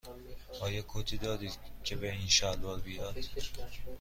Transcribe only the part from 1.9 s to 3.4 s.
به این شلوار بیاید؟